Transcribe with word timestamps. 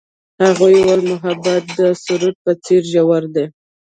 هغې 0.43 0.65
وویل 0.75 1.01
محبت 1.11 1.63
یې 1.69 1.75
د 1.77 1.79
سرود 2.03 2.35
په 2.43 2.51
څېر 2.65 2.83
ژور 2.93 3.23
دی. 3.35 3.45